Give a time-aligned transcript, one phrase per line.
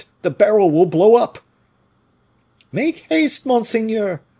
[0.23, 1.37] the barrel will blow up!"
[2.71, 4.19] "Make haste, monseigneur!"